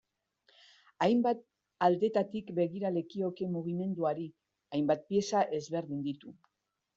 [1.05, 1.43] Hainbat
[1.87, 4.27] aldetatik begira lekioke mugimenduari,
[4.79, 6.35] hainbat pieza ezberdin ditu.